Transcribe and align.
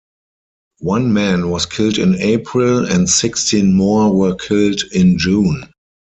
One 0.79 1.13
man 1.13 1.51
was 1.51 1.67
killed 1.67 1.99
in 1.99 2.15
April 2.15 2.89
and 2.91 3.07
sixteen 3.07 3.75
more 3.75 4.11
were 4.11 4.33
killed 4.33 4.81
in 4.91 5.19
June. 5.19 5.69